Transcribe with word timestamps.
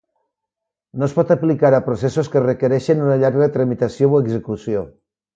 No 1.01 1.07
es 1.09 1.11
pot 1.17 1.33
aplicar 1.35 1.69
a 1.79 1.83
processos 1.89 2.31
que 2.35 2.41
requereixen 2.45 3.03
una 3.09 3.17
llarga 3.25 3.49
tramitació 3.59 4.09
o 4.15 4.23
execució. 4.25 4.83